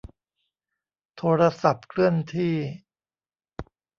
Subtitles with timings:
[1.17, 2.55] โทรศัพท์เคลื่อนที่